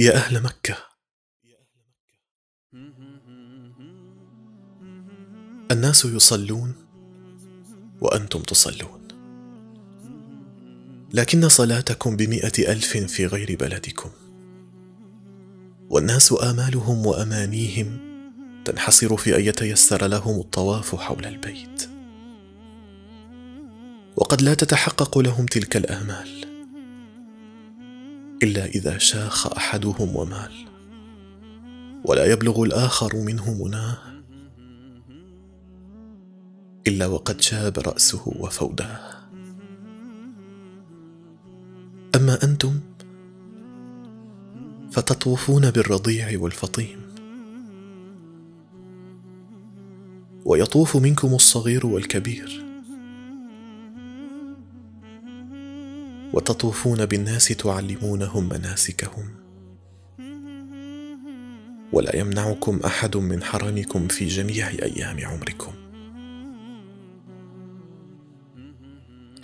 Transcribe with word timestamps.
يا 0.00 0.14
أهل 0.14 0.42
مكة. 0.42 0.76
الناس 5.70 6.04
يصلون 6.04 6.74
وأنتم 8.00 8.42
تصلون. 8.42 9.08
لكن 11.14 11.48
صلاتكم 11.48 12.16
بمئة 12.16 12.72
ألف 12.72 12.96
في 12.96 13.26
غير 13.26 13.56
بلدكم. 13.56 14.10
والناس 15.90 16.34
آمالهم 16.42 17.06
وأمانيهم 17.06 17.98
تنحصر 18.64 19.16
في 19.16 19.36
أن 19.36 19.44
يتيسر 19.44 20.06
لهم 20.06 20.40
الطواف 20.40 20.94
حول 20.94 21.26
البيت. 21.26 21.90
وقد 24.16 24.42
لا 24.42 24.54
تتحقق 24.54 25.18
لهم 25.18 25.46
تلك 25.46 25.76
الآمال. 25.76 26.47
إلا 28.42 28.64
إذا 28.64 28.98
شاخ 28.98 29.46
أحدهم 29.46 30.16
ومال 30.16 30.52
ولا 32.04 32.24
يبلغ 32.24 32.62
الآخر 32.62 33.16
منه 33.16 33.64
مناه 33.64 33.98
إلا 36.86 37.06
وقد 37.06 37.40
شاب 37.40 37.78
رأسه 37.78 38.22
وفوداه. 38.26 39.18
أما 42.14 42.44
أنتم 42.44 42.80
فتطوفون 44.90 45.70
بالرضيع 45.70 46.38
والفطيم 46.40 46.98
ويطوف 50.44 50.96
منكم 50.96 51.34
الصغير 51.34 51.86
والكبير. 51.86 52.67
وتطوفون 56.32 57.06
بالناس 57.06 57.48
تعلمونهم 57.48 58.48
مناسكهم. 58.48 59.38
ولا 61.92 62.16
يمنعكم 62.16 62.80
أحد 62.84 63.16
من 63.16 63.44
حرمكم 63.44 64.08
في 64.08 64.26
جميع 64.26 64.68
أيام 64.68 65.26
عمركم. 65.26 65.74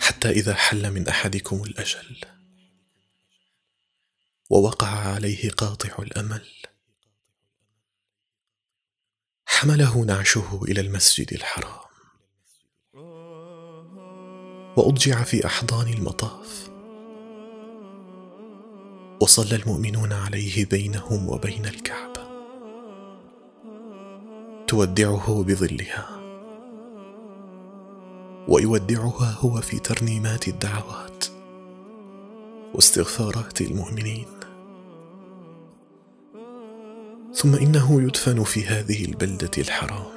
حتى 0.01 0.29
إذا 0.29 0.53
حل 0.53 0.91
من 0.91 1.07
أحدكم 1.07 1.63
الأجل. 1.63 2.17
ووقع 4.49 4.87
عليه 4.87 5.49
قاطع 5.49 5.95
الأمل. 5.99 6.45
حمله 9.45 10.05
نعشه 10.05 10.63
إلى 10.63 10.81
المسجد 10.81 11.33
الحرام. 11.33 11.85
وأضجع 14.77 15.23
في 15.23 15.45
أحضان 15.45 15.93
المطاف. 15.93 16.74
وصلى 19.21 19.55
المؤمنون 19.55 20.13
عليه 20.13 20.65
بينهم 20.65 21.29
وبين 21.29 21.65
الكعبة. 21.65 22.25
تودعه 24.67 25.43
بظلها. 25.43 26.09
ويودعها 28.47 29.37
هو 29.39 29.61
في 29.61 29.79
ترنيمات 29.79 30.47
الدعوات 30.47 31.25
واستغفارات 32.73 33.61
المؤمنين. 33.61 34.27
ثم 37.33 37.55
إنه 37.55 38.01
يدفن 38.01 38.43
في 38.43 38.65
هذه 38.65 39.05
البلدة 39.05 39.51
الحرام. 39.57 40.15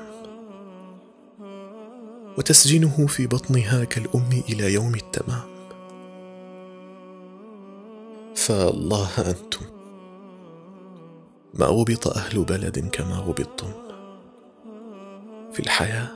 وتسجنه 2.38 3.06
في 3.06 3.26
بطنها 3.26 3.84
كالأم 3.84 4.42
إلى 4.48 4.74
يوم 4.74 4.94
التمام. 4.94 5.57
فالله 8.48 9.30
أنتم؟ 9.30 9.66
ما 11.54 11.66
غبط 11.66 12.08
أهل 12.08 12.44
بلد 12.44 12.88
كما 12.88 13.14
غبطتم 13.14 13.72
في 15.52 15.60
الحياة 15.60 16.08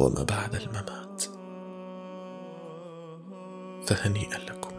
وما 0.00 0.22
بعد 0.22 0.54
الممات. 0.54 1.24
فهنيئا 3.86 4.38
لكم. 4.38 4.73